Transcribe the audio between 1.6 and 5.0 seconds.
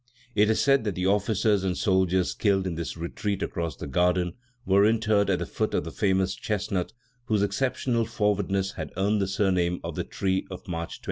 and soldiers killed in this retreat across the garden were